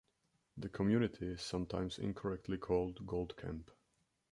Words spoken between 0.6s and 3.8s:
community is sometimes incorrectly called Gold Camp.